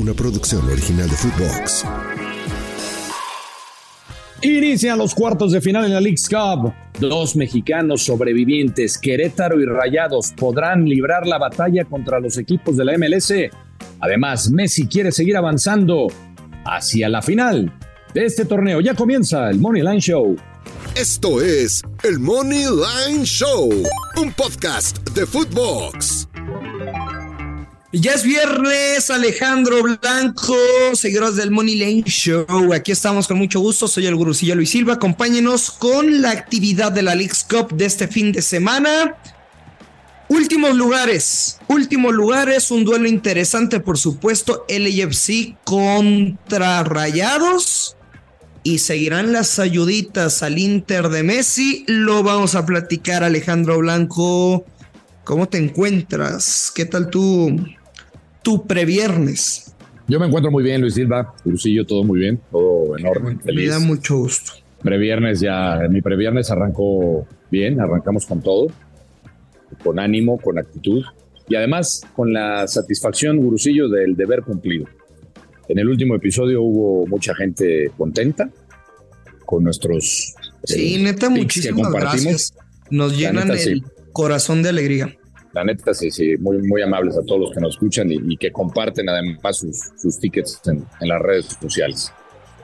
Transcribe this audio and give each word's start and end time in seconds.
Una 0.00 0.14
producción 0.14 0.66
original 0.66 1.10
de 1.10 1.14
Footbox. 1.14 1.84
Inician 4.40 4.96
los 4.96 5.14
cuartos 5.14 5.52
de 5.52 5.60
final 5.60 5.84
en 5.84 5.92
la 5.92 6.00
League's 6.00 6.26
Cup. 6.26 6.72
Dos 6.98 7.36
mexicanos 7.36 8.04
sobrevivientes, 8.04 8.96
Querétaro 8.96 9.60
y 9.60 9.66
Rayados, 9.66 10.32
podrán 10.34 10.86
librar 10.86 11.26
la 11.26 11.36
batalla 11.36 11.84
contra 11.84 12.18
los 12.18 12.38
equipos 12.38 12.78
de 12.78 12.86
la 12.86 12.96
MLS. 12.96 13.50
Además, 14.00 14.50
Messi 14.50 14.86
quiere 14.86 15.12
seguir 15.12 15.36
avanzando 15.36 16.06
hacia 16.64 17.10
la 17.10 17.20
final 17.20 17.70
de 18.14 18.24
este 18.24 18.46
torneo. 18.46 18.80
Ya 18.80 18.94
comienza 18.94 19.50
el 19.50 19.58
Money 19.58 19.82
Line 19.82 20.00
Show. 20.00 20.34
Esto 20.94 21.42
es 21.42 21.82
el 22.04 22.18
Money 22.18 22.64
Line 22.64 23.24
Show, 23.26 23.68
un 24.16 24.32
podcast 24.32 25.06
de 25.10 25.26
Footbox. 25.26 26.29
Ya 27.92 28.12
es 28.12 28.22
viernes, 28.22 29.10
Alejandro 29.10 29.82
Blanco, 29.82 30.54
seguidores 30.94 31.34
del 31.34 31.50
Money 31.50 31.74
Lane 31.74 32.04
Show. 32.06 32.72
Aquí 32.72 32.92
estamos 32.92 33.26
con 33.26 33.36
mucho 33.36 33.58
gusto. 33.58 33.88
Soy 33.88 34.06
el 34.06 34.14
gurucillo 34.14 34.54
Luis 34.54 34.70
Silva. 34.70 34.92
Acompáñenos 34.94 35.72
con 35.72 36.22
la 36.22 36.30
actividad 36.30 36.92
de 36.92 37.02
la 37.02 37.16
League's 37.16 37.42
Cup 37.42 37.72
de 37.72 37.86
este 37.86 38.06
fin 38.06 38.30
de 38.30 38.42
semana. 38.42 39.16
Últimos 40.28 40.76
lugares, 40.76 41.58
últimos 41.66 42.14
lugares, 42.14 42.70
un 42.70 42.84
duelo 42.84 43.08
interesante, 43.08 43.80
por 43.80 43.98
supuesto. 43.98 44.64
LAFC 44.68 45.56
contra 45.64 46.84
Rayados. 46.84 47.96
Y 48.62 48.78
seguirán 48.78 49.32
las 49.32 49.58
ayuditas 49.58 50.44
al 50.44 50.58
Inter 50.58 51.08
de 51.08 51.24
Messi. 51.24 51.84
Lo 51.88 52.22
vamos 52.22 52.54
a 52.54 52.64
platicar, 52.64 53.24
Alejandro 53.24 53.78
Blanco. 53.78 54.64
¿Cómo 55.24 55.48
te 55.48 55.58
encuentras? 55.58 56.72
¿Qué 56.72 56.84
tal 56.84 57.10
tu, 57.10 57.56
tu 58.42 58.66
previernes? 58.66 59.74
Yo 60.08 60.18
me 60.18 60.26
encuentro 60.26 60.50
muy 60.50 60.64
bien, 60.64 60.80
Luis 60.80 60.94
Silva. 60.94 61.34
Cursillo, 61.44 61.86
todo 61.86 62.02
muy 62.04 62.20
bien, 62.20 62.40
todo 62.50 62.98
en 62.98 63.06
orden. 63.06 63.36
Me 63.38 63.42
Feliz. 63.42 63.70
da 63.70 63.78
mucho 63.78 64.16
gusto. 64.18 64.52
Previernes 64.82 65.40
ya, 65.40 65.78
mi 65.90 66.00
previernes 66.02 66.50
arrancó 66.50 67.26
bien, 67.50 67.80
arrancamos 67.80 68.26
con 68.26 68.40
todo, 68.40 68.68
con 69.84 69.98
ánimo, 69.98 70.38
con 70.38 70.58
actitud 70.58 71.04
y 71.48 71.54
además 71.54 72.02
con 72.14 72.32
la 72.32 72.66
satisfacción, 72.66 73.36
Gurusillo, 73.38 73.88
del 73.88 74.16
deber 74.16 74.42
cumplido. 74.42 74.86
En 75.68 75.78
el 75.78 75.88
último 75.88 76.16
episodio 76.16 76.62
hubo 76.62 77.06
mucha 77.06 77.34
gente 77.34 77.90
contenta 77.96 78.50
con 79.46 79.64
nuestros. 79.64 80.34
Sí, 80.64 80.96
eh, 80.96 81.02
neta, 81.02 81.28
muchísimas 81.28 81.82
compartimos. 81.84 82.24
gracias. 82.24 82.54
Nos 82.90 83.16
llenan 83.16 83.48
neta, 83.48 83.60
el 83.60 83.80
sí. 83.80 83.84
corazón 84.12 84.62
de 84.62 84.70
alegría. 84.70 85.16
La 85.52 85.64
neta, 85.64 85.92
sí, 85.94 86.10
sí, 86.10 86.36
muy, 86.38 86.58
muy 86.58 86.80
amables 86.82 87.16
a 87.16 87.22
todos 87.22 87.40
los 87.40 87.50
que 87.52 87.60
nos 87.60 87.74
escuchan 87.74 88.10
y, 88.10 88.18
y 88.28 88.36
que 88.36 88.52
comparten 88.52 89.08
además 89.08 89.56
sus, 89.58 89.76
sus 90.00 90.18
tickets 90.20 90.60
en, 90.66 90.86
en 91.00 91.08
las 91.08 91.20
redes 91.20 91.46
sociales. 91.60 92.12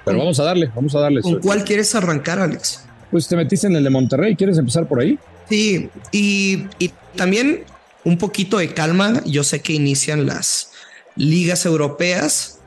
Pero 0.04 0.18
vamos 0.18 0.38
a 0.38 0.44
darle, 0.44 0.70
vamos 0.74 0.94
a 0.94 1.00
darle. 1.00 1.20
¿Con 1.20 1.40
cuál 1.40 1.64
quieres 1.64 1.94
arrancar, 1.96 2.38
Alex? 2.38 2.84
Pues 3.10 3.26
te 3.26 3.34
metiste 3.36 3.66
en 3.66 3.74
el 3.74 3.82
de 3.84 3.90
Monterrey, 3.90 4.36
¿quieres 4.36 4.56
empezar 4.58 4.86
por 4.86 5.00
ahí? 5.00 5.18
Sí, 5.48 5.88
y, 6.12 6.64
y 6.78 6.92
también 7.16 7.64
un 8.04 8.18
poquito 8.18 8.58
de 8.58 8.68
calma. 8.72 9.20
Yo 9.24 9.42
sé 9.42 9.60
que 9.62 9.72
inician 9.72 10.26
las 10.26 10.70
ligas 11.16 11.66
europeas. 11.66 12.60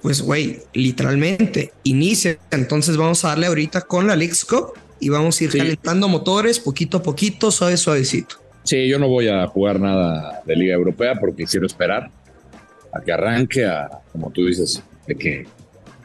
Pues, 0.00 0.22
güey, 0.22 0.60
literalmente 0.74 1.72
inicia. 1.82 2.38
Entonces 2.50 2.96
vamos 2.96 3.24
a 3.24 3.28
darle 3.28 3.46
ahorita 3.46 3.80
con 3.82 4.06
la 4.06 4.14
League's 4.16 4.44
Cup 4.44 4.74
y 5.00 5.08
vamos 5.08 5.40
a 5.40 5.44
ir 5.44 5.50
Sí. 5.50 5.58
calentando 5.58 6.08
motores 6.08 6.60
poquito 6.60 6.98
a 6.98 7.02
poquito, 7.02 7.50
suave, 7.50 7.76
suavecito. 7.76 8.36
Sí, 8.64 8.88
yo 8.88 8.98
no 8.98 9.08
voy 9.08 9.28
a 9.28 9.46
jugar 9.46 9.78
nada 9.78 10.42
de 10.44 10.56
Liga 10.56 10.74
Europea 10.74 11.14
porque 11.20 11.44
quiero 11.44 11.66
esperar 11.66 12.10
a 12.92 13.00
que 13.00 13.12
arranque, 13.12 13.64
a, 13.66 13.88
como 14.10 14.30
tú 14.30 14.46
dices, 14.46 14.82
de 15.06 15.14
que 15.14 15.46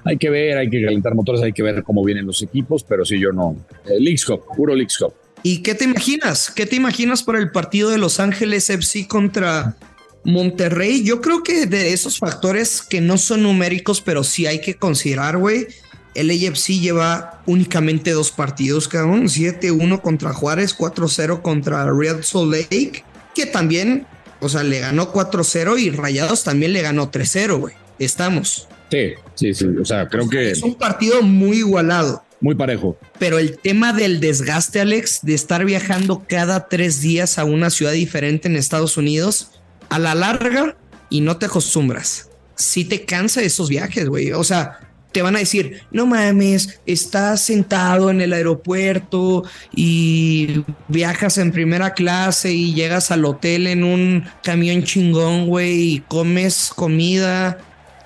hay 0.03 0.18
que 0.18 0.30
ver, 0.30 0.58
hay 0.58 0.70
que 0.70 0.84
calentar 0.84 1.16
motores, 1.16 1.42
hay 1.42 1.53
que 1.53 1.64
ver 1.64 1.84
cómo 1.84 2.03
vienen 2.03 2.25
los 2.25 2.42
equipos, 2.42 2.84
pero 2.84 3.06
sí, 3.06 3.20
yo 3.20 3.31
no. 3.31 3.56
Eh, 3.86 4.00
Leagues 4.00 4.25
Cup, 4.25 4.44
puro 4.56 4.75
Leagues 4.75 4.97
Cup. 4.97 5.14
¿Y 5.42 5.62
qué 5.62 5.74
te 5.74 5.86
imaginas? 5.86 6.52
¿Qué 6.52 6.66
te 6.66 6.75
imaginas 6.75 7.24
para 7.24 7.40
el 7.40 7.52
partido 7.52 7.90
de 7.90 7.97
Los 7.97 8.20
Ángeles 8.20 8.70
FC 8.70 9.08
contra 9.08 9.78
Monterrey? 10.26 11.03
Yo 11.03 11.22
creo 11.22 11.44
que 11.44 11.66
de 11.66 11.94
esos 11.94 12.20
factores 12.20 12.81
que 12.81 13.00
no 13.00 13.18
son 13.18 13.44
numéricos, 13.44 14.02
pero 14.02 14.24
sí 14.24 14.47
hay 14.47 14.59
que 14.59 14.76
considerar, 14.76 15.38
güey. 15.38 15.68
El 16.16 16.30
AFC 16.31 16.80
lleva 16.80 17.42
únicamente 17.46 18.12
dos 18.12 18.31
partidos, 18.31 18.88
cabrón. 18.88 19.25
7-1 19.25 20.02
contra 20.02 20.34
Juárez, 20.34 20.75
4-0 20.78 21.42
contra 21.42 21.92
Real 21.92 22.24
Salt 22.24 22.52
Lake, 22.52 23.03
que 23.36 23.46
también, 23.46 24.06
o 24.40 24.50
sea, 24.50 24.64
le 24.64 24.80
ganó 24.80 25.14
4-0 25.14 25.80
y 25.80 25.92
Rayados 25.92 26.44
también 26.44 26.74
le 26.74 26.81
ganó 26.81 27.12
3-0, 27.12 27.58
güey. 27.59 27.75
Estamos. 28.00 28.68
Sí, 28.92 29.14
sí, 29.36 29.53
sí. 29.53 29.66
O 29.80 29.86
sea, 29.86 30.08
creo 30.08 30.28
que 30.28 30.52
Es 30.52 30.64
un 30.64 30.75
partido 30.75 31.22
muy 31.22 31.58
igualado. 31.58 32.24
muy 32.41 32.56
parejo. 32.56 32.97
Pero 33.20 33.38
el 33.38 33.59
tema 33.59 33.94
del 33.94 34.20
desgaste, 34.20 34.80
Alex, 34.81 35.20
de 35.22 35.36
estar 35.36 35.64
viajando 35.66 36.26
cada 36.28 36.68
tres 36.70 37.02
días 37.02 37.38
a 37.38 37.44
una 37.44 37.70
ciudad 37.70 37.91
diferente 37.91 38.47
en 38.47 38.56
Estados 38.56 38.97
Unidos, 38.97 39.52
a 39.90 40.00
la 40.00 40.16
larga 40.16 40.76
y 41.09 41.22
no 41.22 41.38
te 41.38 41.46
acostumbras. 41.47 42.30
Si 42.56 42.84
te 42.86 43.06
cansa 43.06 43.41
esos 43.41 43.70
viajes, 43.70 44.08
güey. 44.09 44.31
O 44.31 44.44
sea, 44.44 44.80
te 45.12 45.22
van 45.22 45.36
a 45.36 45.40
decir, 45.40 45.81
no 45.92 46.06
mames, 46.06 46.80
estás 46.86 47.42
sentado 47.42 48.09
en 48.09 48.22
el 48.22 48.34
aeropuerto 48.34 49.44
y 49.74 50.64
viajas 50.88 51.38
en 51.38 51.52
primera 51.52 51.94
clase 51.94 52.52
y 52.52 52.74
llegas 52.74 53.09
al 53.12 53.25
hotel 53.25 53.68
en 53.68 53.84
un 53.84 54.25
camión 54.44 54.84
chingón, 54.84 55.47
güey, 55.47 55.94
y 55.94 56.00
comes 56.02 56.72
comida 56.75 57.58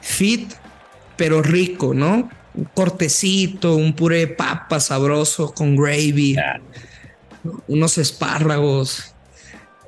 fit, 0.02 0.54
pero 1.18 1.42
rico, 1.42 1.94
¿no? 1.94 2.30
Un 2.54 2.66
cortecito, 2.74 3.76
un 3.76 3.94
puré 3.94 4.20
de 4.20 4.28
papa 4.28 4.80
sabroso 4.80 5.54
con 5.54 5.76
gravy, 5.76 6.38
unos 7.68 7.98
espárragos. 7.98 9.14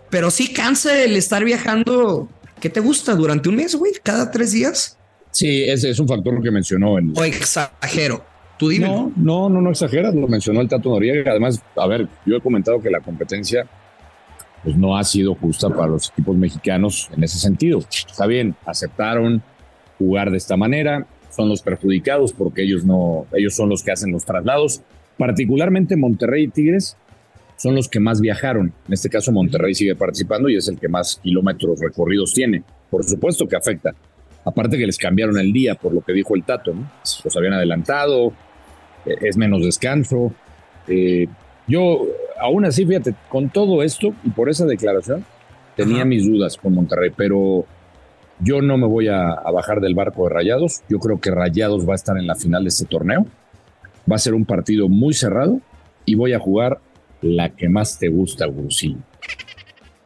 Pero 0.09 0.31
sí 0.31 0.51
cansa 0.51 1.01
el 1.01 1.15
estar 1.15 1.43
viajando. 1.43 2.29
¿Qué 2.59 2.69
te 2.69 2.79
gusta 2.79 3.15
durante 3.15 3.49
un 3.49 3.57
mes, 3.57 3.75
güey? 3.75 3.93
Cada 4.01 4.31
tres 4.31 4.51
días. 4.51 4.97
Sí, 5.35 5.65
ese 5.65 5.89
es 5.89 5.99
un 5.99 6.07
factor 6.07 6.41
que 6.41 6.49
mencionó 6.49 6.97
en, 6.97 7.11
O 7.13 7.23
exagero. 7.25 8.23
Tú 8.57 8.69
dime. 8.69 8.87
No, 8.87 9.11
no, 9.17 9.49
no, 9.49 9.59
no 9.59 9.69
exageras, 9.69 10.15
lo 10.15 10.29
mencionó 10.29 10.61
el 10.61 10.69
Tato 10.69 10.89
Noriega. 10.91 11.31
Además, 11.31 11.61
a 11.75 11.87
ver, 11.87 12.07
yo 12.25 12.37
he 12.37 12.41
comentado 12.41 12.81
que 12.81 12.89
la 12.89 13.01
competencia 13.01 13.67
pues 14.63 14.77
no 14.77 14.97
ha 14.97 15.03
sido 15.03 15.35
justa 15.35 15.67
para 15.67 15.87
los 15.87 16.09
equipos 16.09 16.37
mexicanos 16.37 17.09
en 17.13 17.21
ese 17.25 17.37
sentido. 17.37 17.79
Está 17.79 18.27
bien, 18.27 18.55
aceptaron 18.65 19.43
jugar 19.99 20.31
de 20.31 20.37
esta 20.37 20.55
manera, 20.55 21.05
son 21.35 21.49
los 21.49 21.61
perjudicados 21.61 22.31
porque 22.31 22.63
ellos 22.63 22.85
no, 22.85 23.25
ellos 23.33 23.53
son 23.55 23.67
los 23.67 23.83
que 23.83 23.91
hacen 23.91 24.13
los 24.13 24.23
traslados. 24.23 24.83
Particularmente 25.17 25.97
Monterrey 25.97 26.45
y 26.45 26.47
Tigres 26.47 26.95
son 27.57 27.75
los 27.75 27.89
que 27.89 27.99
más 27.99 28.21
viajaron. 28.21 28.71
En 28.87 28.93
este 28.93 29.09
caso 29.09 29.33
Monterrey 29.33 29.75
sigue 29.75 29.97
participando 29.97 30.47
y 30.47 30.55
es 30.55 30.69
el 30.69 30.79
que 30.79 30.87
más 30.87 31.19
kilómetros 31.21 31.81
recorridos 31.81 32.33
tiene. 32.33 32.63
Por 32.89 33.03
supuesto 33.03 33.49
que 33.49 33.57
afecta. 33.57 33.93
Aparte 34.45 34.77
que 34.77 34.85
les 34.85 34.97
cambiaron 34.97 35.37
el 35.39 35.51
día 35.51 35.75
por 35.75 35.93
lo 35.93 36.01
que 36.01 36.13
dijo 36.13 36.35
el 36.35 36.43
Tato, 36.43 36.73
¿no? 36.73 36.89
Los 37.23 37.35
habían 37.35 37.53
adelantado, 37.53 38.31
eh, 39.05 39.15
es 39.21 39.37
menos 39.37 39.63
descanso. 39.63 40.31
Eh, 40.87 41.27
yo, 41.67 42.05
aún 42.39 42.63
así, 42.65 42.85
fíjate, 42.85 43.15
con 43.27 43.49
todo 43.49 43.81
esto 43.81 44.13
y 44.23 44.29
por 44.29 44.49
esa 44.49 44.65
declaración, 44.65 45.25
tenía 45.75 45.97
Ajá. 45.97 46.05
mis 46.05 46.25
dudas 46.25 46.57
con 46.57 46.73
Monterrey, 46.73 47.11
pero 47.15 47.65
Yo 48.39 48.61
no 48.61 48.77
me 48.77 48.85
voy 48.85 49.07
a, 49.07 49.31
a, 49.31 49.49
bajar 49.51 49.79
del 49.79 49.95
barco 49.95 50.25
de 50.25 50.33
Rayados. 50.33 50.81
Yo 50.89 50.99
creo 50.99 51.21
que 51.21 51.31
Rayados 51.31 51.87
va 51.87 51.93
a 51.93 51.95
estar 51.95 52.17
en 52.17 52.27
la 52.27 52.35
final 52.35 52.63
de 52.63 52.69
este 52.69 52.85
torneo. 52.85 53.25
Va 54.11 54.17
a 54.17 54.19
ser 54.19 54.33
un 54.33 54.43
partido 54.43 54.89
muy 54.89 55.13
cerrado 55.13 55.61
y 56.03 56.15
voy 56.15 56.33
a 56.33 56.39
jugar 56.39 56.79
la 57.21 57.49
que 57.49 57.69
más 57.69 57.97
te 57.97 58.09
gusta, 58.09 58.45
Gurusillo. 58.45 58.97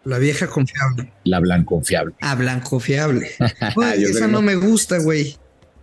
La 0.05 0.17
vieja 0.17 0.47
confiable. 0.47 1.11
La 1.23 1.39
blanconfiable. 1.39 2.15
Ah, 2.21 2.35
blanconfiable. 2.35 3.27
esa 3.97 4.27
no, 4.27 4.33
no 4.33 4.41
me 4.41 4.55
gusta, 4.55 4.97
güey. 4.99 5.35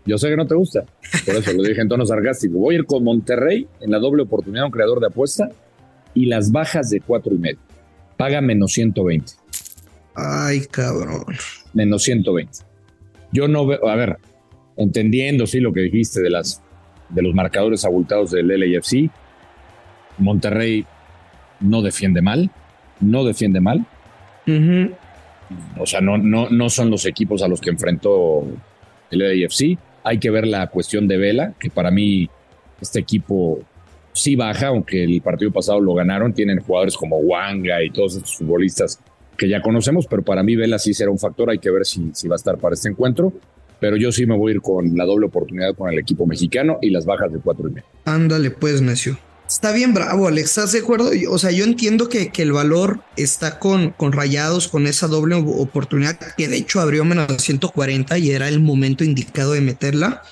Yo 0.07 0.19
sé 0.19 0.29
que 0.29 0.37
no 0.37 0.47
te 0.47 0.55
gusta. 0.55 0.85
Por 1.25 1.35
eso 1.35 1.53
lo 1.53 1.63
dije 1.63 1.81
en 1.81 1.89
tono 1.89 2.07
sarcástico. 2.07 2.59
Voy 2.59 2.77
a 2.77 2.79
ir 2.79 2.87
con 2.87 3.03
Monterrey 3.03 3.67
en 3.81 3.91
la 3.91 3.99
doble 3.99 4.23
oportunidad, 4.23 4.65
un 4.65 4.71
creador 4.71 5.01
de 5.01 5.09
apuesta 5.09 5.51
y 6.15 6.27
las 6.27 6.53
bajas 6.53 6.91
de 6.91 7.01
cuatro 7.01 7.35
y 7.35 7.39
medio. 7.39 7.59
Paga 8.17 8.41
menos 8.41 8.73
120. 8.73 9.33
Ay, 10.15 10.61
cabrón. 10.71 11.25
Menos 11.75 12.03
120. 12.05 12.59
Yo 13.33 13.49
no 13.49 13.67
veo, 13.67 13.89
a 13.89 13.97
ver, 13.97 14.17
entendiendo 14.77 15.47
sí 15.47 15.61
lo 15.61 15.73
que 15.73 15.81
dijiste 15.81 16.23
de 16.23 16.31
las 16.31 16.63
de 17.09 17.23
los 17.23 17.35
marcadores 17.35 17.85
abultados 17.85 18.31
del 18.33 18.49
LAFC, 18.49 19.11
Monterrey 20.19 20.85
no 21.61 21.83
defiende 21.83 22.23
mal, 22.23 22.51
no 23.01 23.25
defiende 23.25 23.61
mal. 23.61 23.87
O 25.79 25.87
sea, 25.87 26.01
no, 26.01 26.19
no, 26.19 26.49
no 26.51 26.71
son 26.71 26.91
los 26.91 27.07
equipos 27.07 27.43
a 27.43 27.49
los 27.49 27.61
que 27.61 27.71
enfrentó 27.71 28.45
el 29.11 29.19
LAFC. 29.19 29.79
Hay 30.05 30.19
que 30.19 30.31
ver 30.31 30.47
la 30.47 30.69
cuestión 30.69 31.09
de 31.09 31.17
Vela, 31.17 31.55
que 31.59 31.71
para 31.71 31.91
mí 31.91 32.29
este 32.81 33.01
equipo 33.01 33.61
sí 34.13 34.37
baja, 34.37 34.69
aunque 34.69 35.05
el 35.05 35.21
partido 35.21 35.53
pasado 35.53 35.81
lo 35.81 35.95
ganaron. 35.95 36.33
Tienen 36.33 36.61
jugadores 36.61 36.97
como 36.97 37.19
Wanga 37.19 37.83
y 37.83 37.91
todos 37.91 38.17
estos 38.17 38.37
futbolistas 38.37 39.01
que 39.37 39.49
ya 39.49 39.61
conocemos, 39.61 40.07
pero 40.07 40.23
para 40.23 40.43
mí 40.43 40.57
Vela 40.57 40.79
sí 40.79 40.95
será 40.95 41.11
un 41.11 41.19
factor. 41.19 41.51
Hay 41.51 41.59
que 41.59 41.71
ver 41.71 41.85
si, 41.85 42.11
si 42.15 42.29
va 42.29 42.35
a 42.35 42.37
estar 42.37 42.57
para 42.59 42.75
este 42.75 42.89
encuentro. 42.89 43.33
Pero 43.79 43.97
yo 43.97 44.11
sí 44.11 44.25
me 44.25 44.37
voy 44.37 44.53
a 44.53 44.55
ir 44.55 44.61
con 44.63 44.97
la 44.97 45.05
doble 45.05 45.27
oportunidad 45.27 45.75
con 45.75 45.93
el 45.93 45.99
equipo 45.99 46.27
mexicano 46.27 46.79
y 46.81 46.89
las 46.89 47.05
bajas 47.05 47.31
de 47.31 47.41
cuatro 47.41 47.69
y 47.69 47.73
medio. 47.73 47.87
Ándale, 48.07 48.51
pues, 48.51 48.81
necio. 48.81 49.19
Está 49.49 49.73
bien 49.73 49.95
bravo, 49.95 50.27
Alex. 50.27 50.51
¿Estás 50.51 50.73
de 50.73 50.81
acuerdo? 50.81 51.11
O 51.31 51.39
sea, 51.39 51.53
yo 51.53 51.65
entiendo 51.65 52.09
que, 52.09 52.31
que, 52.31 52.43
el 52.43 52.53
valor 52.53 53.01
está 53.17 53.61
con, 53.61 53.91
con 53.91 54.13
rayados, 54.13 54.67
con 54.67 54.87
esa 54.89 55.07
doble 55.07 55.37
oportunidad, 55.37 56.19
que 56.37 56.49
de 56.49 56.57
hecho 56.57 56.81
abrió 56.81 57.05
menos 57.05 57.41
140 57.41 58.19
y 58.19 58.33
era 58.33 58.49
el 58.49 58.59
momento 58.59 59.05
indicado 59.05 59.53
de 59.53 59.61
meterla. 59.61 60.23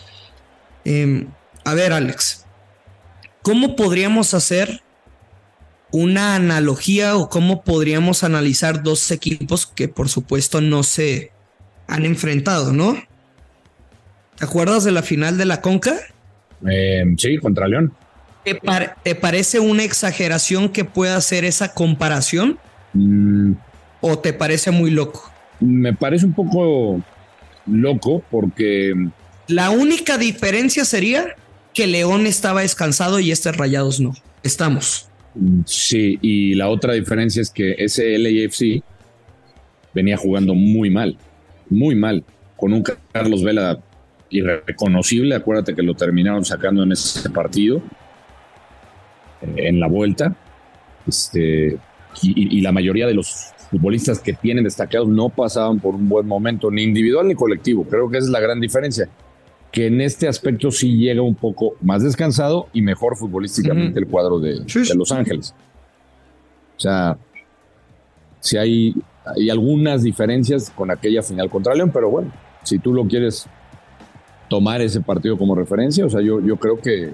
Eh, 0.84 1.26
a 1.64 1.74
ver, 1.74 1.92
Alex, 1.92 2.44
¿cómo 3.42 3.76
podríamos 3.76 4.34
hacer 4.34 4.82
una 5.92 6.34
analogía 6.34 7.16
o 7.16 7.28
cómo 7.28 7.62
podríamos 7.62 8.24
analizar 8.24 8.82
dos 8.82 9.12
equipos 9.12 9.64
que 9.64 9.86
por 9.86 10.08
supuesto 10.08 10.60
no 10.60 10.82
se 10.82 11.30
han 11.86 12.04
enfrentado, 12.04 12.72
¿no? 12.72 13.00
¿Te 14.36 14.44
acuerdas 14.44 14.82
de 14.82 14.90
la 14.90 15.02
final 15.02 15.38
de 15.38 15.44
la 15.44 15.60
Conca? 15.60 15.94
Eh, 16.68 17.04
sí, 17.16 17.38
contra 17.38 17.68
León. 17.68 17.94
¿Te, 18.44 18.54
par 18.54 18.96
¿Te, 19.02 19.14
parece 19.14 19.58
una 19.58 19.84
exageración 19.84 20.68
que 20.68 20.84
pueda 20.84 21.16
hacer 21.16 21.44
esa 21.44 21.72
comparación? 21.72 22.58
Mm. 22.92 23.52
¿O 24.00 24.18
te 24.18 24.32
parece 24.32 24.70
muy 24.70 24.90
loco? 24.90 25.30
Me 25.60 25.94
parece 25.94 26.26
un 26.26 26.34
poco 26.34 27.02
loco 27.66 28.22
porque... 28.30 28.92
La 29.46 29.70
única 29.70 30.18
diferencia 30.18 30.84
sería 30.84 31.36
que 31.72 31.86
León 31.86 32.26
estaba 32.26 32.60
descansado 32.60 33.18
y 33.18 33.30
este 33.30 33.50
Rayados 33.52 34.00
no. 34.00 34.14
Estamos. 34.42 35.08
Sí, 35.64 36.18
y 36.20 36.54
la 36.54 36.68
otra 36.68 36.92
diferencia 36.92 37.40
es 37.40 37.50
que 37.50 37.74
ese 37.78 38.16
LAFC 38.18 38.82
venía 39.94 40.16
jugando 40.16 40.54
muy 40.54 40.90
mal, 40.90 41.16
muy 41.70 41.94
mal, 41.94 42.24
con 42.56 42.72
un 42.72 42.84
Carlos 43.12 43.42
Vela 43.42 43.80
irreconocible. 44.30 45.34
Acuérdate 45.34 45.74
que 45.74 45.82
lo 45.82 45.94
terminaron 45.94 46.44
sacando 46.44 46.82
en 46.82 46.92
ese 46.92 47.28
partido 47.30 47.82
en 49.56 49.80
la 49.80 49.86
vuelta. 49.86 50.34
Este, 51.06 51.78
y, 52.22 52.58
y, 52.58 52.60
la 52.60 52.72
mayoría 52.72 53.06
de 53.06 53.14
los 53.14 53.52
futbolistas 53.70 54.20
que 54.20 54.32
tienen 54.32 54.64
destacados 54.64 55.08
no 55.08 55.28
pasaban 55.28 55.80
por 55.80 55.94
un 55.94 56.08
buen 56.08 56.26
momento, 56.26 56.70
ni 56.70 56.82
individual 56.82 57.26
ni 57.28 57.34
colectivo. 57.34 57.84
Creo 57.84 58.08
que 58.08 58.18
esa 58.18 58.26
es 58.26 58.30
la 58.30 58.40
gran 58.40 58.60
diferencia. 58.60 59.08
Que 59.72 59.88
en 59.88 60.00
este 60.00 60.28
aspecto 60.28 60.70
sí 60.70 60.96
llega 60.96 61.22
un 61.22 61.34
poco 61.34 61.74
más 61.80 62.02
descansado 62.02 62.68
y 62.72 62.82
mejor 62.82 63.16
futbolísticamente 63.16 63.92
uh 63.92 63.94
-huh. 63.94 64.04
el 64.04 64.06
cuadro 64.06 64.38
de, 64.38 64.60
de, 64.60 64.94
Los 64.94 65.10
Ángeles. 65.10 65.54
O 66.76 66.80
sea, 66.80 67.16
sí 68.40 68.56
hay, 68.56 68.94
hay 69.24 69.50
algunas 69.50 70.02
diferencias 70.02 70.70
con 70.70 70.90
aquella 70.90 71.22
final 71.22 71.50
contra 71.50 71.74
León, 71.74 71.90
pero 71.92 72.10
bueno, 72.10 72.32
si 72.62 72.78
tú 72.78 72.92
lo 72.92 73.06
quieres 73.06 73.46
tomar 74.48 74.80
ese 74.82 75.00
partido 75.00 75.36
como 75.36 75.54
referencia, 75.54 76.04
o 76.04 76.10
sea, 76.10 76.20
yo, 76.20 76.40
yo 76.40 76.56
creo 76.56 76.78
que 76.78 77.10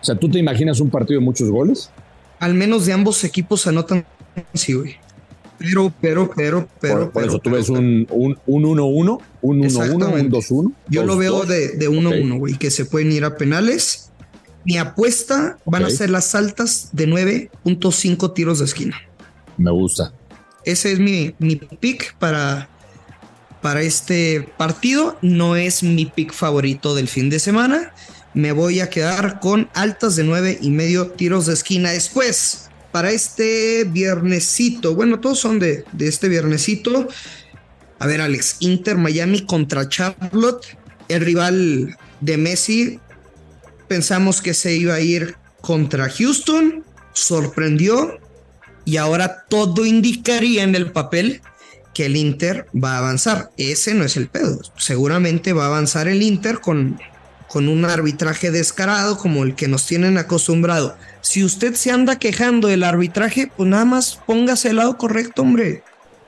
o 0.00 0.04
sea, 0.04 0.14
¿tú 0.14 0.28
te 0.30 0.38
imaginas 0.38 0.80
un 0.80 0.90
partido 0.90 1.20
de 1.20 1.24
muchos 1.24 1.50
goles? 1.50 1.90
Al 2.38 2.54
menos 2.54 2.86
de 2.86 2.92
ambos 2.92 3.22
equipos 3.24 3.62
se 3.62 3.68
anotan, 3.68 4.04
sí, 4.54 4.72
güey. 4.72 4.96
Pero, 5.58 5.92
pero, 6.00 6.30
pero, 6.34 6.68
pero. 6.80 6.94
Por, 6.96 7.12
por 7.12 7.22
pero, 7.22 7.26
eso 7.26 7.38
tú 7.38 7.50
pero, 7.50 7.56
ves 7.56 7.68
un 7.68 8.06
1-1-1, 8.06 8.46
un 8.46 8.46
1-1, 8.46 9.20
un 9.42 9.60
1-1, 9.60 10.20
un 10.20 10.30
2-1. 10.30 10.72
Yo 10.88 11.04
lo 11.04 11.18
veo 11.18 11.44
de 11.44 11.78
1-1, 11.90 12.38
güey, 12.38 12.54
que 12.56 12.70
se 12.70 12.86
pueden 12.86 13.12
ir 13.12 13.24
a 13.24 13.36
penales. 13.36 14.10
Mi 14.64 14.78
apuesta 14.78 15.58
van 15.64 15.84
Ok. 15.84 15.88
a 15.88 15.90
ser 15.92 16.10
las 16.10 16.34
altas 16.34 16.90
de 16.92 17.08
9.5 17.08 18.32
tiros 18.34 18.58
de 18.58 18.64
esquina. 18.66 18.96
Me 19.56 19.70
gusta. 19.70 20.12
Ese 20.64 20.92
es 20.92 20.98
mi, 20.98 21.34
mi 21.38 21.56
pick 21.56 22.14
para, 22.18 22.68
para 23.62 23.82
este 23.82 24.48
partido. 24.56 25.18
No 25.22 25.56
es 25.56 25.82
mi 25.82 26.06
pick 26.06 26.32
favorito 26.32 26.94
del 26.94 27.08
fin 27.08 27.30
de 27.30 27.38
semana. 27.38 27.92
Me 28.34 28.52
voy 28.52 28.80
a 28.80 28.90
quedar 28.90 29.40
con 29.40 29.68
altas 29.74 30.16
de 30.16 30.24
nueve 30.24 30.58
y 30.60 30.70
medio 30.70 31.08
tiros 31.10 31.46
de 31.46 31.54
esquina. 31.54 31.90
Después, 31.90 32.70
para 32.92 33.10
este 33.10 33.84
viernesito, 33.84 34.94
bueno, 34.94 35.20
todos 35.20 35.38
son 35.38 35.58
de, 35.58 35.84
de 35.92 36.08
este 36.08 36.28
viernesito. 36.28 37.08
A 37.98 38.06
ver, 38.06 38.20
Alex, 38.20 38.56
Inter 38.60 38.96
Miami 38.96 39.44
contra 39.44 39.88
Charlotte, 39.88 40.78
el 41.08 41.20
rival 41.22 41.96
de 42.20 42.36
Messi. 42.36 43.00
Pensamos 43.88 44.40
que 44.40 44.54
se 44.54 44.74
iba 44.74 44.94
a 44.94 45.00
ir 45.00 45.36
contra 45.60 46.08
Houston, 46.08 46.84
sorprendió 47.12 48.18
y 48.84 48.96
ahora 48.96 49.44
todo 49.48 49.84
indicaría 49.84 50.62
en 50.62 50.74
el 50.74 50.92
papel 50.92 51.42
que 51.94 52.06
el 52.06 52.16
Inter 52.16 52.66
va 52.72 52.94
a 52.94 52.98
avanzar. 52.98 53.50
Ese 53.56 53.94
no 53.94 54.04
es 54.04 54.16
el 54.16 54.28
pedo. 54.28 54.60
Seguramente 54.76 55.52
va 55.52 55.64
a 55.64 55.68
avanzar 55.68 56.08
el 56.08 56.22
Inter 56.22 56.60
con, 56.60 56.98
con 57.50 57.68
un 57.68 57.84
arbitraje 57.84 58.52
descarado 58.52 59.18
como 59.18 59.42
el 59.42 59.56
que 59.56 59.66
nos 59.66 59.84
tienen 59.84 60.18
acostumbrado. 60.18 60.94
Si 61.20 61.42
usted 61.42 61.74
se 61.74 61.90
anda 61.90 62.16
quejando 62.16 62.68
del 62.68 62.84
arbitraje, 62.84 63.50
pues 63.56 63.68
nada 63.68 63.84
más 63.84 64.20
póngase 64.24 64.70
al 64.70 64.76
lado 64.76 64.96
correcto, 64.96 65.42
hombre. 65.42 65.82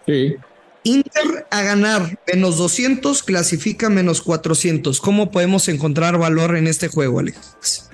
Sí. 0.04 0.34
Inter 0.82 1.46
a 1.48 1.62
ganar 1.62 2.18
menos 2.32 2.56
200, 2.56 3.22
clasifica 3.22 3.88
menos 3.88 4.20
400. 4.20 5.00
¿Cómo 5.00 5.30
podemos 5.30 5.68
encontrar 5.68 6.18
valor 6.18 6.56
en 6.56 6.66
este 6.66 6.88
juego, 6.88 7.20
Alex? 7.20 7.88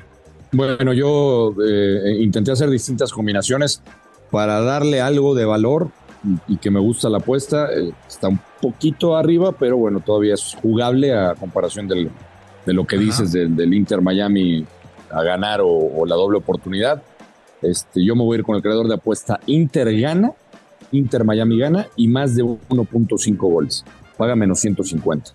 Bueno, 0.51 0.95
yo 0.95 1.55
eh, 1.63 2.17
intenté 2.21 2.53
hacer 2.53 2.71
distintas 2.71 3.13
combinaciones 3.13 3.83
para 4.31 4.63
darle 4.63 5.03
algo 5.03 5.35
de 5.35 5.45
valor 5.45 5.91
y, 6.25 6.55
y 6.55 6.57
que 6.57 6.71
me 6.71 6.81
gusta 6.81 7.11
la 7.11 7.19
apuesta. 7.19 7.69
Eh, 7.75 7.93
está 8.09 8.29
un 8.29 8.41
poquito 8.63 9.19
arriba, 9.19 9.53
pero 9.53 9.77
bueno, 9.77 10.01
todavía 10.01 10.33
es 10.33 10.57
jugable 10.63 11.15
a 11.15 11.35
comparación 11.35 11.87
del, 11.89 12.11
de 12.69 12.75
lo 12.75 12.87
que 12.87 12.97
Ajá. 12.97 13.05
dices 13.07 13.33
del, 13.33 13.57
del 13.57 13.73
Inter 13.73 14.03
Miami 14.03 14.67
a 15.11 15.23
ganar 15.23 15.63
o, 15.63 15.69
o, 15.69 16.05
la 16.05 16.15
doble 16.17 16.37
oportunidad. 16.37 17.03
Este, 17.63 18.05
yo 18.05 18.15
me 18.15 18.23
voy 18.23 18.37
a 18.37 18.39
ir 18.41 18.45
con 18.45 18.57
el 18.57 18.63
creador 18.63 18.87
de 18.89 18.95
apuesta 18.95 19.41
Inter 19.47 19.99
gana, 19.99 20.33
Inter 20.93 21.25
Miami 21.25 21.59
gana 21.59 21.87
y 21.97 22.09
más 22.09 22.35
de 22.37 22.45
1.5 22.45 23.37
goles. 23.39 23.87
Paga 24.19 24.37
menos 24.37 24.61
150. 24.61 25.31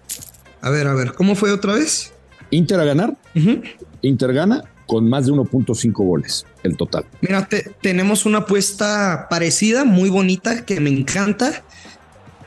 A 0.62 0.70
ver, 0.70 0.86
a 0.86 0.94
ver, 0.94 1.14
¿cómo 1.14 1.34
fue 1.34 1.52
otra 1.52 1.74
vez? 1.74 2.14
Inter 2.52 2.80
a 2.80 2.86
ganar, 2.86 3.18
Uh 3.36 3.40
-huh. 3.40 3.64
Inter 4.04 4.32
gana 4.32 4.64
con 4.86 5.10
más 5.10 5.26
de 5.26 5.32
1.5 5.32 5.92
goles 6.06 6.46
el 6.62 6.78
total. 6.78 7.06
Mira, 7.22 7.48
te, 7.48 7.72
tenemos 7.82 8.28
una 8.28 8.40
apuesta 8.40 9.26
parecida, 9.28 9.86
muy 9.86 10.12
bonita, 10.12 10.66
que 10.66 10.80
me 10.80 10.92
encanta. 10.92 11.64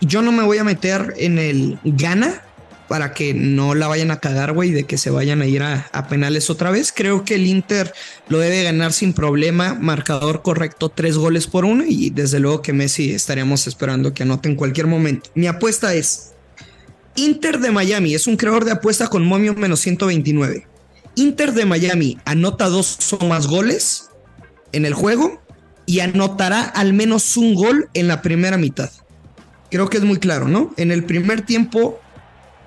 Yo 0.01 0.23
no 0.23 0.31
me 0.31 0.45
voy 0.45 0.59
a 0.59 0.65
meter 0.65 1.15
en 1.17 1.39
el 1.39 1.81
gana 1.83 2.46
para 2.89 3.13
que 3.13 3.35
no 3.35 3.75
la 3.75 3.89
vayan 3.89 4.11
a 4.11 4.21
cagar, 4.21 4.53
güey, 4.53 4.71
de 4.71 4.85
que 4.85 4.99
se 4.99 5.11
vayan 5.11 5.43
a 5.43 5.47
ir 5.47 5.63
a, 5.63 6.07
penales 6.09 6.51
otra 6.51 6.71
vez. 6.71 6.93
Creo 6.93 7.25
que 7.25 7.35
el 7.35 7.47
Inter 7.47 7.93
lo 8.29 8.39
debe 8.39 8.63
ganar 8.63 8.93
sin 8.93 9.13
problema. 9.13 9.75
Marcador 9.75 10.43
correcto, 10.43 10.89
tres 10.89 11.17
goles 11.17 11.47
por 11.47 11.65
uno. 11.65 11.85
Y 11.87 12.11
desde 12.11 12.41
luego 12.41 12.63
que 12.63 12.73
Messi 12.73 13.13
estaríamos 13.13 13.67
esperando 13.67 14.15
que 14.15 14.23
anote 14.23 14.49
en 14.49 14.57
cualquier 14.57 14.87
momento. 14.87 15.31
Mi 15.35 15.47
apuesta 15.47 15.95
es 15.95 16.33
Inter 17.17 17.59
de 17.59 17.73
Miami. 17.73 18.15
Es 18.15 18.27
un 18.27 18.37
creador 18.37 18.65
de 18.65 18.73
apuesta 18.73 19.09
con 19.09 19.25
momio 19.25 19.55
menos 19.55 19.81
129. 19.81 20.67
Inter 21.17 21.53
de 21.55 21.65
Miami 21.65 22.19
anota 22.25 22.69
dos 22.69 23.13
o 23.15 23.25
más 23.27 23.47
goles 23.47 24.11
en 24.73 24.85
el 24.85 24.95
juego 24.95 25.41
y 25.87 26.01
anotará 26.01 26.63
al 26.63 26.93
menos 26.93 27.37
un 27.37 27.55
gol 27.55 27.89
en 27.95 28.09
la 28.09 28.21
primera 28.23 28.59
mitad. 28.59 28.91
¿Qué 29.71 29.79
creo 29.79 29.89
que 29.89 29.97
es 29.97 30.05
muy 30.05 30.19
claro, 30.19 30.47
¿no? 30.47 30.73
En 30.77 30.93
el 30.93 31.05
primer 31.05 31.43
tiempo, 31.43 32.01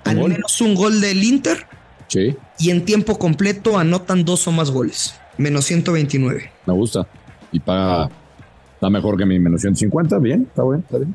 al 0.04 0.18
gol? 0.18 0.32
menos 0.32 0.60
un 0.60 0.74
gol 0.74 1.00
del 1.00 1.22
Inter 1.22 1.66
Sí, 2.10 2.36
y 2.58 2.70
en 2.70 2.84
tiempo 2.84 3.20
completo 3.20 3.78
anotan 3.78 4.24
dos 4.24 4.48
o 4.48 4.52
más 4.52 4.72
goles. 4.72 5.14
Menos 5.38 5.66
129. 5.66 6.50
me 6.66 6.72
gusta. 6.74 7.06
Y 7.52 7.60
paga, 7.60 8.10
está 8.74 8.90
mejor 8.90 9.16
que 9.16 9.24
mi 9.24 9.38
menos 9.38 9.60
150. 9.60 10.18
Bien, 10.18 10.42
está 10.42 10.64
bien, 10.64 10.80
está 10.80 10.98
bien. 10.98 11.14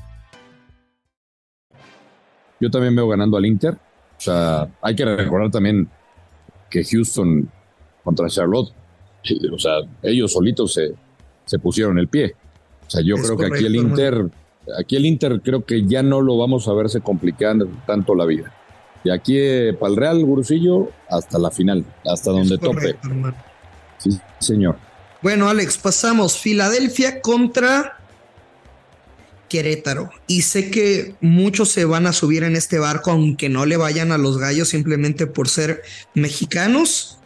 Yo 2.61 2.69
también 2.71 2.95
veo 2.95 3.07
ganando 3.09 3.35
al 3.35 3.45
Inter. 3.45 3.73
O 3.73 4.23
sea, 4.23 4.69
hay 4.81 4.95
que 4.95 5.03
recordar 5.03 5.51
también 5.51 5.89
que 6.69 6.83
Houston 6.85 7.49
contra 8.03 8.27
Charlotte, 8.29 8.71
o 9.51 9.59
sea, 9.59 9.73
ellos 10.01 10.31
solitos 10.31 10.73
se, 10.73 10.93
se 11.45 11.59
pusieron 11.59 11.99
el 11.99 12.07
pie. 12.07 12.35
O 12.87 12.89
sea, 12.89 13.01
yo 13.03 13.15
Es 13.15 13.23
creo 13.23 13.37
que 13.37 13.45
aquí 13.47 13.65
el 13.65 13.75
Inter, 13.75 14.29
aquí 14.77 14.95
el 14.95 15.05
Inter 15.05 15.41
creo 15.43 15.65
que 15.65 15.85
ya 15.85 16.03
no 16.03 16.21
lo 16.21 16.37
vamos 16.37 16.67
a 16.67 16.73
verse 16.73 17.01
complicando 17.01 17.67
tanto 17.85 18.15
la 18.15 18.25
vida. 18.25 18.53
Y 19.03 19.09
aquí 19.09 19.37
eh, 19.37 19.75
para 19.79 19.91
el 19.91 19.97
Real 19.97 20.23
Gurusillo 20.23 20.91
hasta 21.09 21.39
la 21.39 21.49
final, 21.51 21.83
hasta 22.05 22.31
donde 22.31 22.57
tope. 22.57 22.95
hermano. 23.03 23.35
Sí, 23.97 24.19
señor. 24.39 24.77
Bueno, 25.21 25.49
Alex, 25.49 25.77
pasamos 25.77 26.37
Filadelfia 26.37 27.21
contra 27.21 27.99
Querétaro. 29.51 30.09
Y 30.27 30.43
sé 30.43 30.71
que 30.71 31.15
muchos 31.19 31.69
se 31.69 31.83
van 31.83 32.07
a 32.07 32.13
subir 32.13 32.43
en 32.43 32.55
este 32.55 32.79
barco, 32.79 33.11
aunque 33.11 33.49
no 33.49 33.65
le 33.65 33.75
vayan 33.75 34.13
a 34.13 34.17
los 34.17 34.37
gallos 34.37 34.69
simplemente 34.69 35.27
por 35.27 35.49
ser 35.49 35.81
mexicanos. 36.13 37.17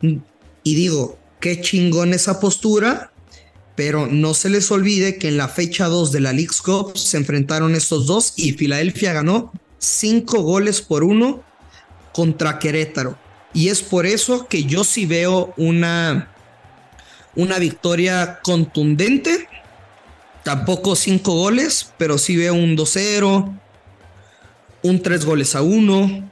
Y 0.00 0.74
digo, 0.74 1.18
qué 1.38 1.60
chingón 1.60 2.14
esa 2.14 2.40
postura, 2.40 3.12
pero 3.76 4.06
no 4.06 4.32
se 4.32 4.48
les 4.48 4.70
olvide 4.70 5.18
que 5.18 5.28
en 5.28 5.36
la 5.36 5.48
fecha 5.48 5.88
2 5.88 6.12
de 6.12 6.20
la 6.20 6.32
League's 6.32 6.62
Cup 6.62 6.96
se 6.96 7.18
enfrentaron 7.18 7.74
estos 7.74 8.06
dos 8.06 8.32
y 8.36 8.52
Filadelfia 8.52 9.12
ganó 9.12 9.52
cinco 9.76 10.40
goles 10.40 10.80
por 10.80 11.04
uno 11.04 11.44
contra 12.14 12.58
Querétaro. 12.58 13.18
Y 13.52 13.68
es 13.68 13.82
por 13.82 14.06
eso 14.06 14.46
que 14.48 14.64
yo 14.64 14.82
sí 14.82 15.04
veo 15.04 15.52
una, 15.58 16.32
una 17.36 17.58
victoria 17.58 18.40
contundente. 18.42 19.46
Tampoco 20.50 20.96
cinco 20.96 21.34
goles, 21.34 21.92
pero 21.96 22.18
sí 22.18 22.36
veo 22.36 22.54
un 22.54 22.76
2-0, 22.76 23.56
un 24.82 25.00
3 25.00 25.24
goles 25.24 25.54
a 25.54 25.62
1. 25.62 26.28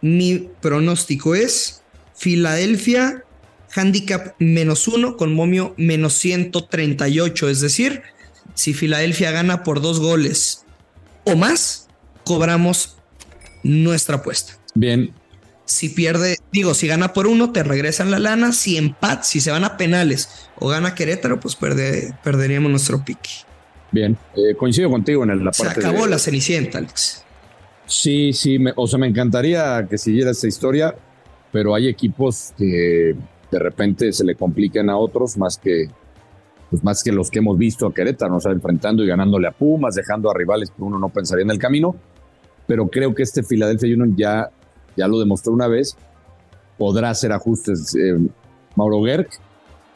Mi 0.00 0.48
pronóstico 0.60 1.36
es 1.36 1.84
Filadelfia, 2.16 3.22
handicap 3.76 4.34
menos 4.40 4.88
1 4.88 5.16
con 5.16 5.34
momio 5.34 5.72
menos 5.76 6.14
138. 6.14 7.48
Es 7.48 7.60
decir, 7.60 8.02
si 8.54 8.74
Filadelfia 8.74 9.30
gana 9.30 9.62
por 9.62 9.80
dos 9.80 10.00
goles 10.00 10.64
o 11.22 11.36
más, 11.36 11.86
cobramos 12.24 12.96
nuestra 13.62 14.16
apuesta. 14.16 14.58
Bien, 14.74 15.14
Si 15.68 15.90
pierde, 15.90 16.38
digo, 16.50 16.72
si 16.72 16.86
gana 16.88 17.12
por 17.12 17.26
uno, 17.26 17.52
te 17.52 17.62
regresan 17.62 18.10
la 18.10 18.18
lana. 18.18 18.52
Si 18.52 18.78
empat, 18.78 19.22
si 19.24 19.40
se 19.40 19.50
van 19.50 19.64
a 19.64 19.76
penales 19.76 20.48
o 20.58 20.68
gana 20.68 20.94
Querétaro, 20.94 21.38
pues 21.40 21.56
perde- 21.56 22.16
perderíamos 22.24 22.70
nuestro 22.70 23.04
pique. 23.04 23.30
bien. 23.92 24.16
Eh, 24.34 24.54
coincido 24.54 24.90
contigo 24.90 25.24
en 25.24 25.44
la 25.44 25.52
Se 25.52 25.64
parte 25.64 25.80
acabó 25.80 26.04
de- 26.04 26.10
la 26.10 26.18
cenicienta, 26.18 26.78
Alex. 26.78 27.22
Sí, 27.86 28.32
sí, 28.32 28.58
me- 28.58 28.72
o 28.76 28.86
sea, 28.86 28.98
me 28.98 29.06
encantaría 29.06 29.86
que 29.88 29.96
siguiera 29.98 30.30
esta 30.30 30.46
historia, 30.46 30.94
pero 31.52 31.74
hay 31.74 31.88
equipos 31.88 32.52
que 32.56 33.14
de 33.50 33.58
repente 33.58 34.12
se 34.12 34.24
le 34.24 34.34
complican 34.34 34.88
a 34.90 34.96
otros 34.98 35.36
más 35.38 35.56
que, 35.58 35.88
pues 36.70 36.82
más 36.84 37.02
que 37.02 37.12
los 37.12 37.30
que 37.30 37.38
hemos 37.40 37.56
visto 37.56 37.86
a 37.86 37.94
Querétaro, 37.94 38.36
o 38.36 38.40
sea, 38.40 38.52
enfrentando 38.52 39.02
y 39.04 39.06
ganándole 39.06 39.48
a 39.48 39.52
Pumas, 39.52 39.94
dejando 39.94 40.30
a 40.30 40.34
rivales 40.34 40.70
que 40.70 40.82
uno 40.82 40.98
no 40.98 41.08
pensaría 41.08 41.44
en 41.44 41.50
el 41.50 41.58
camino, 41.58 41.94
pero 42.66 42.88
creo 42.88 43.14
que 43.14 43.22
este 43.22 43.42
Philadelphia 43.42 43.94
Union 43.94 44.14
ya, 44.18 44.50
ya 44.98 45.08
lo 45.08 45.18
demostró 45.18 45.52
una 45.52 45.68
vez, 45.68 45.96
podrá 46.76 47.10
hacer 47.10 47.32
ajustes 47.32 47.94
eh, 47.94 48.18
Mauro 48.76 49.02
Gerg, 49.02 49.28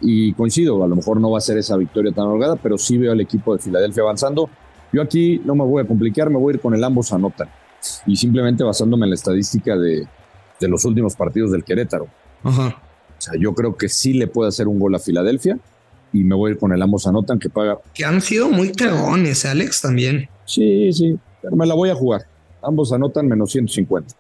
y 0.03 0.33
coincido, 0.33 0.83
a 0.83 0.89
lo 0.89 0.97
mejor 0.97 1.21
no 1.21 1.31
va 1.31 1.39
a 1.39 1.41
ser 1.41 1.59
esa 1.59 1.77
victoria 1.77 2.13
tan 2.13 2.27
holgada, 2.27 2.57
pero 2.57 2.77
sí 2.77 2.99
veo 2.99 3.13
al 3.13 3.21
equipo 3.21 3.55
de 3.55 3.63
Filadelfia 3.63 4.03
avanzando. 4.03 4.51
Yo 4.93 5.01
aquí 5.01 5.41
no 5.45 5.55
me 5.55 5.65
voy 5.65 5.83
a 5.83 5.87
complicar, 5.87 6.29
me 6.29 6.39
voy 6.39 6.53
a 6.53 6.57
ir 6.57 6.61
con 6.61 6.75
el 6.75 6.83
ambos 6.83 7.13
anotan 7.13 7.49
y 8.07 8.17
simplemente 8.17 8.65
basándome 8.65 9.07
en 9.07 9.11
la 9.11 9.15
estadística 9.15 9.77
de, 9.77 10.07
de 10.61 10.69
los 10.69 10.85
últimos 10.85 11.15
partidos 11.15 11.53
del 11.53 11.65
Querétaro. 11.65 12.09
Ajá. 12.43 12.77
O 13.17 13.21
sea, 13.21 13.35
yo 13.39 13.55
creo 13.55 13.77
que 13.77 13.89
sí 13.89 14.13
le 14.15 14.27
puede 14.27 14.49
hacer 14.49 14.67
un 14.67 14.81
gol 14.81 14.95
a 14.95 14.99
Filadelfia 14.99 15.59
y 16.13 16.25
me 16.25 16.35
voy 16.35 16.51
a 16.51 16.55
ir 16.55 16.59
con 16.59 16.73
el 16.73 16.83
ambos 16.83 17.07
anotan 17.07 17.39
que 17.39 17.49
paga. 17.49 17.79
Que 17.95 18.05
han 18.05 18.21
sido 18.21 18.51
muy 18.51 18.73
cagones, 18.73 19.47
Alex, 19.47 19.81
también. 19.81 20.29
Sí, 20.45 20.93
sí, 20.93 21.17
pero 21.41 21.57
me 21.57 21.67
la 21.67 21.75
voy 21.75 21.91
a 21.91 21.95
jugar. 21.95 22.27
Ambos 22.61 22.93
anotan 22.93 23.29
menos 23.29 23.53
150. 23.53 24.15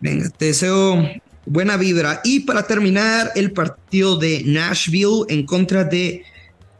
Venga, 0.00 0.28
te 0.30 0.46
deseo 0.46 1.02
buena 1.46 1.76
vibra. 1.76 2.20
Y 2.24 2.40
para 2.40 2.64
terminar, 2.64 3.32
el 3.34 3.52
partido 3.52 4.16
de 4.16 4.42
Nashville 4.44 5.24
en 5.28 5.46
contra 5.46 5.84
de 5.84 6.24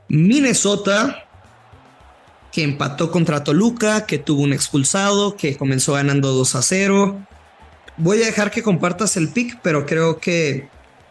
Minnesota, 0.09 1.25
que 2.53 2.63
empató 2.63 3.11
contra 3.11 3.45
Toluca, 3.45 4.07
que 4.07 4.19
tuvo 4.19 4.43
un 4.43 4.53
expulsado, 4.53 5.37
que 5.37 5.57
comenzó 5.57 5.95
ganando 5.95 6.33
2 6.33 6.55
a 6.55 6.63
0. 6.63 7.27
Voy 7.97 8.23
a 8.23 8.27
dejar 8.27 8.51
que 8.51 8.63
compartas 8.63 9.17
el 9.17 9.29
pick, 9.29 9.61
pero 9.63 9.87
creo 9.87 10.19
que 10.19 10.69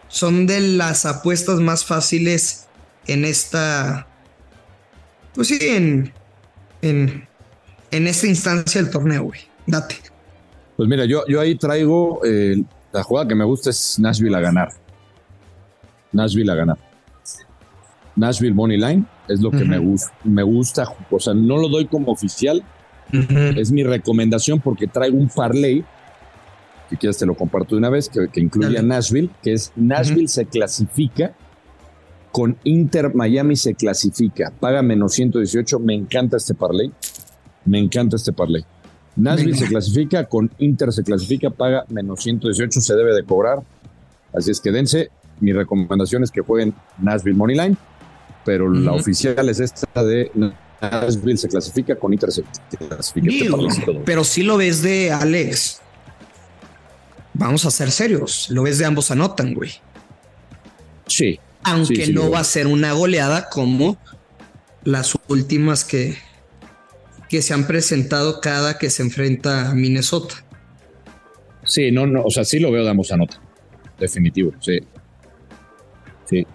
son 0.07 0.45
de 0.45 0.59
las 0.59 1.05
apuestas 1.05 1.59
más 1.59 1.85
fáciles 1.85 2.67
en 3.07 3.25
esta. 3.25 4.07
Pues 5.33 5.47
sí, 5.47 5.57
en. 5.61 6.13
En, 6.81 7.27
en 7.89 8.07
esta 8.07 8.27
instancia 8.27 8.81
del 8.81 8.91
torneo, 8.91 9.23
güey. 9.23 9.39
Date. 9.65 10.14
Pues 10.77 10.89
mira, 10.89 11.05
yo, 11.05 11.23
yo 11.27 11.39
ahí 11.39 11.55
traigo 11.55 12.21
eh, 12.25 12.61
la 12.91 13.03
jugada 13.03 13.27
que 13.27 13.35
me 13.35 13.45
gusta 13.45 13.69
es 13.69 13.97
Nashville 13.99 14.35
a 14.35 14.39
ganar. 14.39 14.69
Nashville 16.11 16.51
a 16.51 16.55
ganar. 16.55 16.77
Nashville 18.15 18.53
Money 18.53 18.77
Line 18.77 19.05
es 19.27 19.41
lo 19.41 19.51
que 19.51 19.65
me, 19.65 19.77
gusta, 19.77 20.13
me 20.23 20.43
gusta. 20.43 20.87
O 21.09 21.19
sea, 21.19 21.33
no 21.33 21.57
lo 21.57 21.67
doy 21.67 21.85
como 21.85 22.11
oficial, 22.11 22.63
es 23.11 23.71
mi 23.71 23.83
recomendación 23.83 24.59
porque 24.59 24.87
traigo 24.87 25.17
un 25.17 25.27
parlay, 25.29 25.83
que 26.89 26.97
quieras 26.97 27.17
te 27.17 27.25
lo 27.25 27.35
comparto 27.35 27.75
de 27.75 27.79
una 27.79 27.89
vez, 27.89 28.09
que, 28.09 28.27
que 28.29 28.39
incluye 28.39 28.77
a 28.77 28.81
Nashville, 28.81 29.29
que 29.41 29.53
es 29.53 29.71
Nashville 29.75 30.27
se 30.27 30.45
clasifica 30.45 31.33
con 32.35 32.57
Inter 32.65 33.15
Miami 33.15 33.55
se 33.55 33.75
clasifica, 33.75 34.51
paga 34.59 34.81
menos 34.81 35.13
118, 35.13 35.79
me 35.79 35.93
encanta 35.93 36.35
este 36.35 36.53
parlay, 36.53 36.91
me 37.63 37.79
encanta 37.79 38.17
este 38.17 38.33
parlay. 38.33 38.65
Nashville 39.15 39.51
Venga. 39.51 39.65
se 39.65 39.71
clasifica, 39.71 40.25
con 40.25 40.51
Inter 40.59 40.91
se 40.91 41.03
clasifica, 41.03 41.49
paga 41.49 41.85
menos 41.89 42.21
118, 42.21 42.81
se 42.81 42.95
debe 42.95 43.13
de 43.13 43.23
cobrar, 43.23 43.59
así 44.33 44.51
es 44.51 44.59
que 44.59 44.71
dense, 44.71 45.09
mi 45.39 45.53
recomendación 45.53 46.23
es 46.23 46.31
que 46.31 46.41
jueguen 46.41 46.73
Nashville 46.97 47.37
Moneyline, 47.37 47.77
pero 48.43 48.69
la 48.69 48.93
oficial 48.93 49.49
es 49.49 49.59
esta 49.59 50.03
de 50.03 50.31
Nashville 50.81 51.37
se 51.37 51.47
clasifica, 51.47 51.95
con 51.95 52.13
Inter 52.13 52.31
se 52.31 52.43
clasifica. 52.77 53.27
Este 53.27 53.43
Digo, 53.43 54.03
pero 54.05 54.23
si 54.23 54.43
lo 54.43 54.57
ves 54.57 54.81
de 54.81 55.11
Alex. 55.11 55.81
Vamos 57.37 57.65
a 57.65 57.71
ser 57.71 57.91
serios. 57.91 58.49
Lo 58.49 58.63
ves 58.63 58.77
de 58.77 58.85
ambos 58.85 59.11
anotan, 59.11 59.53
güey. 59.53 59.71
Sí, 61.05 61.39
Aunque 61.63 61.95
Sí, 61.95 62.05
sí, 62.05 62.13
no 62.13 62.31
va 62.31 62.39
a 62.39 62.43
ser 62.43 62.67
una 62.67 62.93
goleada 62.93 63.49
como 63.49 63.97
las 64.83 65.17
últimas 65.27 65.83
que, 65.83 66.17
que 67.29 67.41
se 67.41 67.53
han 67.53 67.67
presentado 67.67 68.41
cada 68.41 68.77
que 68.77 68.89
se 68.89 69.03
enfrenta 69.03 69.69
a 69.69 69.75
Minnesota. 69.75 70.35
Sí, 71.63 71.91
no, 71.91 72.05
no, 72.05 72.23
o 72.23 72.29
sea, 72.29 72.45
sí 72.45 72.59
lo 72.59 72.71
veo 72.71 72.83
de 72.83 72.89
ambos 72.89 73.11
anotan. 73.11 73.39
Definitivo, 73.99 74.51
sí. 74.59 74.79
Sí. 76.29 76.45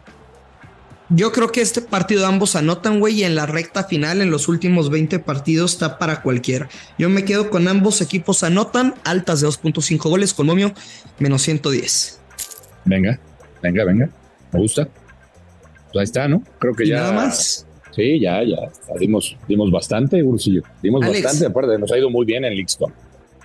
Yo 1.09 1.33
creo 1.33 1.51
que 1.51 1.61
este 1.61 1.81
partido 1.81 2.25
ambos 2.27 2.55
anotan, 2.55 3.01
güey, 3.01 3.21
y 3.21 3.25
en 3.25 3.35
la 3.35 3.47
recta 3.47 3.83
final, 3.85 4.21
en 4.21 4.31
los 4.31 4.47
últimos 4.47 4.91
20 4.91 5.19
partidos, 5.19 5.73
está 5.73 5.99
para 5.99 6.23
cualquiera. 6.23 6.69
Yo 6.99 7.09
me 7.09 7.25
quedo 7.25 7.51
con 7.51 7.67
ambos 7.67 8.01
equipos 8.01 8.45
anotan, 8.45 8.95
altas 9.03 9.41
de 9.41 9.49
2.5 9.49 10.09
goles, 10.09 10.35
con 10.35 10.47
momio 10.47 10.73
menos 11.19 11.43
110. 11.43 12.21
Venga, 12.85 13.19
venga, 13.61 13.85
venga. 13.85 14.09
Me 14.53 14.61
gusta. 14.61 14.89
Pues 15.93 15.97
ahí 15.97 16.05
está, 16.05 16.29
¿no? 16.29 16.45
Creo 16.61 16.75
que 16.75 16.85
¿Y 16.85 16.89
ya. 16.91 16.99
nada 16.99 17.13
más? 17.13 17.67
Sí, 17.95 18.21
ya, 18.21 18.43
ya. 18.45 18.71
Dimos, 18.99 19.37
dimos 19.49 19.71
bastante, 19.71 20.23
Ursillo. 20.23 20.63
Dimos 20.83 21.05
Alex. 21.05 21.25
bastante. 21.25 21.47
Aparte, 21.47 21.79
nos 21.79 21.91
ha 21.93 21.99
ido 21.99 22.11
muy 22.11 22.25
bien 22.25 22.45
en. 22.45 22.67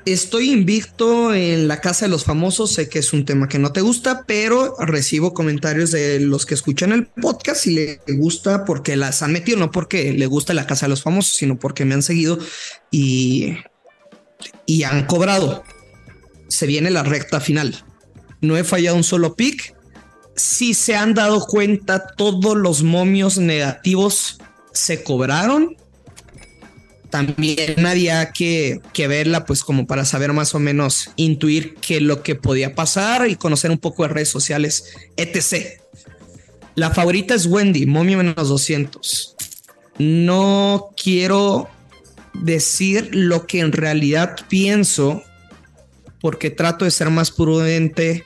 Estoy 0.05 0.51
invicto 0.51 1.33
en 1.33 1.67
la 1.67 1.81
casa 1.81 2.05
de 2.05 2.11
los 2.11 2.25
famosos. 2.25 2.71
Sé 2.73 2.89
que 2.89 2.99
es 2.99 3.11
un 3.11 3.25
tema 3.25 3.47
que 3.47 3.57
no 3.57 3.71
te 3.71 3.81
gusta, 3.81 4.23
pero 4.27 4.75
recibo 4.77 5.33
comentarios 5.33 5.89
de 5.89 6.19
los 6.19 6.45
que 6.45 6.53
escuchan 6.53 6.91
el 6.91 7.07
podcast 7.07 7.65
y 7.65 7.73
le 7.73 7.99
gusta 8.09 8.65
porque 8.65 8.95
las 8.97 9.23
han 9.23 9.33
metido, 9.33 9.57
no 9.57 9.71
porque 9.71 10.13
le 10.13 10.27
gusta 10.27 10.53
la 10.53 10.67
casa 10.67 10.85
de 10.85 10.91
los 10.91 11.01
famosos, 11.01 11.33
sino 11.33 11.57
porque 11.57 11.85
me 11.85 11.95
han 11.95 12.03
seguido 12.03 12.37
y, 12.91 13.55
y 14.67 14.83
han 14.83 15.07
cobrado. 15.07 15.63
Se 16.49 16.67
viene 16.67 16.91
la 16.91 17.01
recta 17.01 17.39
final. 17.39 17.75
No 18.41 18.57
he 18.57 18.63
fallado 18.63 18.95
un 18.95 19.03
solo 19.03 19.35
pick. 19.35 19.75
Si 20.35 20.73
se 20.73 20.95
han 20.95 21.13
dado 21.13 21.45
cuenta, 21.45 22.07
todos 22.07 22.57
los 22.57 22.83
momios 22.83 23.37
negativos 23.37 24.37
se 24.73 25.03
cobraron 25.03 25.77
también 27.15 27.85
había 27.85 28.33
que, 28.33 28.81
que, 28.91 29.07
verla, 29.07 29.45
pues 29.45 29.63
como 29.63 29.87
para 29.87 30.03
saber 30.03 30.33
más 30.33 30.53
o 30.53 30.59
menos, 30.59 31.11
intuir 31.15 31.75
qué 31.75 32.01
lo 32.01 32.23
que 32.23 32.35
podía 32.35 32.75
pasar 32.75 33.29
y 33.29 33.37
conocer 33.37 33.71
un 33.71 33.77
poco 33.77 34.03
de 34.03 34.09
redes 34.09 34.27
sociales, 34.27 34.93
etc. 35.15 35.79
La 36.75 36.91
favorita 36.91 37.33
es 37.33 37.45
Wendy, 37.45 37.85
momio 37.85 38.17
menos 38.17 38.49
200. 38.49 39.35
No 39.97 40.89
quiero 41.01 41.69
decir 42.33 43.11
lo 43.13 43.47
que 43.47 43.61
en 43.61 43.71
realidad 43.71 44.35
pienso, 44.49 45.23
porque 46.19 46.49
trato 46.49 46.83
de 46.83 46.91
ser 46.91 47.11
más 47.11 47.31
prudente 47.31 48.25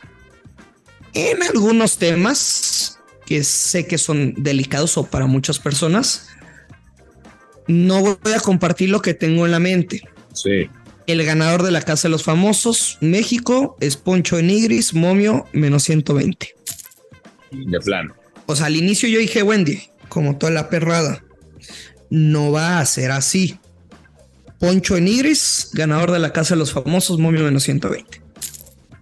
en 1.13 1.43
algunos 1.43 1.97
temas 1.97 2.99
que 3.25 3.43
sé 3.43 3.85
que 3.87 3.97
son 3.97 4.33
delicados 4.37 4.97
o 4.97 5.05
para 5.05 5.27
muchas 5.27 5.59
personas 5.59 6.29
no 7.69 8.01
voy 8.01 8.33
a 8.35 8.39
compartir 8.39 8.89
lo 8.89 8.99
que 8.99 9.13
tengo 9.13 9.45
en 9.45 9.51
la 9.51 9.59
mente. 9.59 10.01
Sí. 10.33 10.67
El 11.05 11.23
ganador 11.23 11.61
de 11.61 11.69
la 11.69 11.83
Casa 11.83 12.07
de 12.07 12.11
los 12.11 12.23
Famosos, 12.23 12.97
México, 12.99 13.77
es 13.79 13.95
Poncho 13.95 14.41
Nigris, 14.41 14.95
momio, 14.95 15.45
menos 15.53 15.83
120. 15.83 16.55
De 17.51 17.79
plano. 17.79 18.15
O 18.47 18.55
sea, 18.55 18.65
al 18.65 18.75
inicio 18.75 19.07
yo 19.07 19.19
dije, 19.19 19.43
Wendy, 19.43 19.83
como 20.07 20.37
toda 20.37 20.51
la 20.51 20.69
perrada, 20.69 21.23
no 22.09 22.51
va 22.51 22.79
a 22.79 22.85
ser 22.87 23.11
así. 23.11 23.59
Poncho 24.59 24.99
Nigris, 24.99 25.69
ganador 25.73 26.11
de 26.11 26.19
la 26.19 26.33
Casa 26.33 26.55
de 26.55 26.59
los 26.59 26.73
Famosos, 26.73 27.19
momio, 27.19 27.43
menos 27.43 27.63
120. 27.63 28.19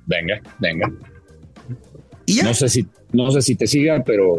Venga, 0.08 0.42
venga. 0.60 0.92
No 2.44 2.54
sé 2.54 2.70
si, 2.70 2.86
no 3.14 3.32
sé 3.32 3.42
si 3.42 3.56
te 3.56 3.68
siga, 3.68 4.04
pero 4.06 4.36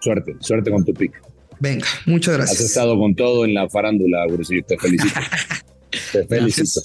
suerte, 0.00 0.34
suerte 0.40 0.70
con 0.70 0.84
tu 0.84 0.92
pick. 0.92 1.12
Venga, 1.60 1.86
muchas 2.06 2.34
gracias. 2.36 2.60
Has 2.60 2.66
estado 2.66 2.98
con 2.98 3.14
todo 3.14 3.44
en 3.44 3.54
la 3.54 3.68
farándula, 3.68 4.26
Gursillo. 4.26 4.64
Te 4.66 4.76
felicito. 4.78 5.14
te 6.12 6.26
felicito. 6.26 6.80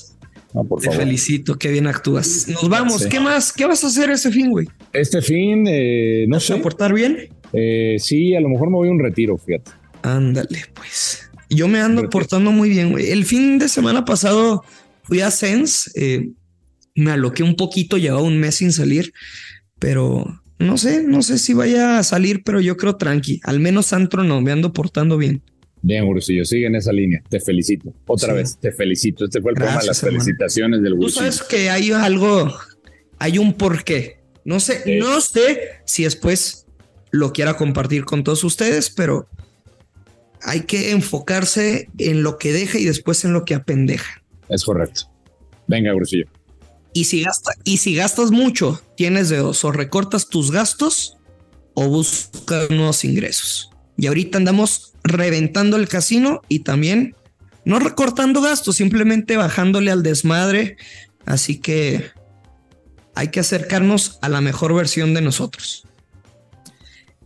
No, 0.54 0.64
por 0.64 0.80
Te 0.80 0.88
favor. 0.88 1.04
felicito, 1.04 1.58
qué 1.58 1.72
bien 1.72 1.88
actúas. 1.88 2.48
Nos 2.48 2.70
vamos. 2.70 3.02
Sí. 3.04 3.10
¿Qué 3.10 3.20
más? 3.20 3.52
¿Qué 3.52 3.66
vas 3.66 3.84
a 3.84 3.88
hacer 3.88 4.10
ese 4.12 4.32
fin, 4.32 4.50
güey? 4.52 4.68
Este 4.94 5.22
fin, 5.22 5.66
eh, 5.68 6.26
no 6.28 6.36
¿Vas 6.38 6.50
a 6.52 6.56
sé. 6.56 6.62
portar 6.62 6.94
bien? 6.94 7.30
Eh, 7.54 7.98
sí, 8.00 8.36
a 8.36 8.40
lo 8.40 8.50
mejor 8.50 8.70
me 8.70 8.76
voy 8.76 8.88
a 8.88 8.92
un 8.92 9.00
retiro, 9.00 9.38
fíjate. 9.38 9.72
Ándale, 10.04 10.62
pues. 10.74 11.30
Yo 11.50 11.68
me 11.68 11.80
ando 11.80 12.02
Retiro. 12.04 12.10
portando 12.10 12.52
muy 12.52 12.70
bien, 12.70 12.92
güey. 12.92 13.10
El 13.10 13.26
fin 13.26 13.58
de 13.58 13.68
semana 13.70 14.06
pasado 14.06 14.64
fui 15.04 15.22
a 15.22 15.32
Sense, 15.32 15.90
eh, 15.96 16.30
me 16.96 17.12
aloqué 17.12 17.44
un 17.44 17.56
poquito, 17.56 17.98
llevaba 17.98 18.22
un 18.24 18.40
mes 18.40 18.56
sin 18.56 18.72
salir, 18.72 19.14
pero 19.80 20.42
no 20.60 20.78
sé, 20.78 21.04
no 21.04 21.22
sé 21.22 21.38
si 21.38 21.54
vaya 21.54 22.00
a 22.00 22.04
salir, 22.04 22.44
pero 22.44 22.60
yo 22.62 22.78
creo 22.78 22.96
tranqui. 22.96 23.40
Al 23.44 23.60
menos 23.60 23.94
antro 23.94 24.24
no, 24.24 24.42
me 24.42 24.52
ando 24.52 24.74
portando 24.74 25.18
bien. 25.18 25.42
Bien, 25.82 26.06
Gursillo, 26.06 26.44
sigue 26.44 26.66
en 26.68 26.76
esa 26.76 26.92
línea. 26.92 27.22
Te 27.30 27.40
felicito. 27.40 27.94
Otra 28.08 28.30
Sí. 28.30 28.36
vez, 28.36 28.58
te 28.60 28.72
felicito. 28.72 29.26
Este 29.26 29.42
fue 29.42 29.52
el 29.52 29.56
programa 29.56 29.80
de 29.82 29.88
las 29.88 29.98
Gracias, 30.02 30.04
hermano. 30.04 30.24
felicitaciones 30.24 30.82
del 30.82 30.94
Tú 30.94 30.98
Gursillo. 30.98 31.20
sabes 31.32 31.44
que 31.44 31.70
hay 31.70 31.92
algo, 31.92 32.52
hay 33.20 33.38
un 33.38 33.54
porqué. 33.54 34.18
No 34.44 34.60
sé, 34.60 34.82
Sí. 34.84 34.96
no 34.98 35.22
sé 35.22 35.60
si 35.86 36.04
después 36.04 36.66
lo 37.12 37.32
quiera 37.32 37.56
compartir 37.56 38.06
con 38.06 38.24
todos 38.24 38.44
ustedes, 38.44 38.90
pero 38.90 39.28
hay 40.42 40.62
que 40.62 40.92
enfocarse 40.92 41.90
en 42.00 42.24
lo 42.24 42.38
que 42.38 42.52
deja 42.54 42.80
y 42.80 42.86
después 42.86 43.24
en 43.26 43.34
lo 43.34 43.46
que 43.46 43.54
apendeja. 43.56 44.24
Es 44.50 44.64
correcto. 44.64 45.02
Venga, 45.68 45.92
Gursillo. 45.94 46.26
Y 46.94 47.06
si, 47.06 47.24
gasta, 47.24 47.52
y 47.64 47.78
si 47.78 47.96
gastas 47.96 48.32
mucho, 48.32 48.82
tienes 48.96 49.30
de 49.30 49.38
dos, 49.38 49.64
o 49.64 49.72
recortas 49.72 50.30
tus 50.30 50.52
gastos 50.52 51.18
o 51.74 51.88
buscas 51.88 52.70
nuevos 52.70 53.04
ingresos. 53.04 53.70
Y 53.98 54.08
ahorita 54.08 54.38
andamos 54.38 54.94
reventando 55.04 55.78
el 55.78 55.88
casino 55.88 56.42
y 56.48 56.60
también 56.60 57.16
no 57.66 57.80
recortando 57.80 58.42
gastos, 58.42 58.78
simplemente 58.78 59.38
bajándole 59.38 59.92
al 59.92 60.02
desmadre. 60.02 60.78
Así 61.26 61.60
que 61.60 62.12
hay 63.14 63.28
que 63.30 63.42
acercarnos 63.42 64.20
a 64.22 64.30
la 64.30 64.42
mejor 64.42 64.74
versión 64.74 65.14
de 65.14 65.22
nosotros. 65.22 65.84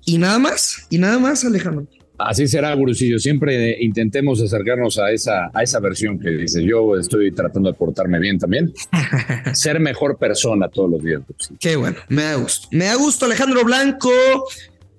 Y 0.05 0.17
nada 0.17 0.39
más, 0.39 0.87
y 0.89 0.97
nada 0.97 1.19
más, 1.19 1.45
Alejandro. 1.45 1.87
Así 2.27 2.47
será, 2.47 2.73
Gurusillo. 2.73 3.19
Siempre 3.19 3.77
intentemos 3.81 4.41
acercarnos 4.41 4.97
a 4.99 5.11
esa, 5.11 5.51
a 5.53 5.63
esa 5.63 5.79
versión 5.79 6.19
que 6.19 6.29
dices. 6.29 6.63
Yo 6.63 6.97
estoy 6.97 7.31
tratando 7.31 7.71
de 7.71 7.77
portarme 7.77 8.19
bien 8.19 8.37
también. 8.39 8.73
Ser 9.53 9.79
mejor 9.79 10.17
persona 10.17 10.67
todos 10.69 10.89
los 10.89 11.03
días. 11.03 11.21
Gurusillo. 11.27 11.57
Qué 11.59 11.75
bueno, 11.75 11.97
me 12.09 12.23
da 12.23 12.35
gusto. 12.35 12.67
Me 12.71 12.85
da 12.85 12.95
gusto, 12.95 13.25
Alejandro 13.25 13.63
Blanco. 13.63 14.09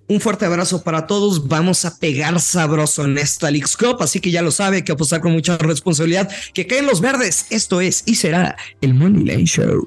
Un 0.09 0.21
fuerte 0.21 0.45
abrazo 0.45 0.83
para 0.83 1.07
todos. 1.07 1.49
Vamos 1.49 1.85
a 1.85 1.99
pegar 1.99 2.39
sabroso 2.41 3.05
en 3.05 3.17
esta 3.19 3.51
Leagues 3.51 3.77
Cup, 3.77 3.97
así 4.01 4.21
que 4.21 4.31
ya 4.31 4.43
lo 4.43 4.51
sabe, 4.51 4.85
que 4.85 4.93
apostar 4.93 5.21
con 5.21 5.33
mucha 5.33 5.57
responsabilidad. 5.59 6.31
Que 6.53 6.67
caen 6.67 6.87
los 6.87 7.01
verdes. 7.01 7.47
Esto 7.51 7.81
es 7.81 8.03
y 8.07 8.17
será 8.17 8.57
el 8.81 8.95
Money 8.95 9.25
Line 9.25 9.47
Show. 9.47 9.87